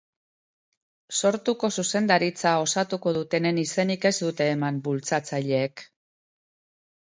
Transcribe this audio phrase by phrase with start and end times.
[1.19, 5.87] Sortuko zuzendaritza osatuko dutenen izenik ez dute eman bultzatzaileek.